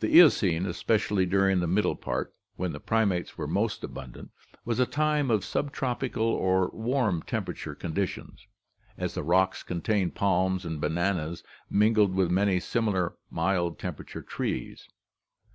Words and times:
The 0.00 0.14
Eocene, 0.20 0.66
especially 0.66 1.24
during 1.24 1.60
the 1.60 1.66
middle 1.66 1.96
part, 1.96 2.34
when 2.56 2.72
the 2.72 2.78
primates 2.78 3.38
were 3.38 3.46
most 3.46 3.82
abundant, 3.82 4.30
was 4.66 4.78
a 4.78 4.84
time 4.84 5.30
of 5.30 5.46
subtropical 5.46 6.26
or 6.26 6.68
warm 6.74 7.22
temperate 7.22 7.78
conditions, 7.80 8.46
as 8.98 9.14
the 9.14 9.22
rocks 9.22 9.62
contain 9.62 10.10
palms 10.10 10.66
and 10.66 10.78
bananas 10.78 11.42
mingled 11.70 12.14
with 12.14 12.30
many 12.30 12.60
similar 12.60 13.16
mild 13.30 13.78
temperate 13.78 14.26
trees. 14.28 14.90